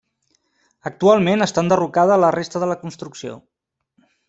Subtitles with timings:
[0.89, 3.39] Actualment està enderrocada la resta de la construcció.